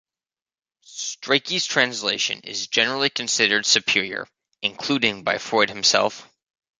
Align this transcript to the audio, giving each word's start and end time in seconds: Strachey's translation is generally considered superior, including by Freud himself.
Strachey's 0.83 1.67
translation 1.67 2.39
is 2.43 2.65
generally 2.65 3.11
considered 3.11 3.67
superior, 3.67 4.27
including 4.63 5.23
by 5.23 5.37
Freud 5.37 5.69
himself. 5.69 6.27